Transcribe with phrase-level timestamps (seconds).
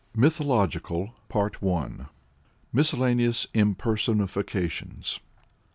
[0.15, 1.13] MYTHOLOGICAL.
[2.73, 5.19] _Miscellaneous Impersonifications.